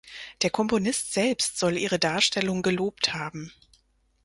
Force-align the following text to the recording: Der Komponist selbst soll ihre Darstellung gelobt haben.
Der 0.41 0.49
Komponist 0.49 1.13
selbst 1.13 1.59
soll 1.59 1.77
ihre 1.77 1.99
Darstellung 1.99 2.63
gelobt 2.63 3.13
haben. 3.13 3.53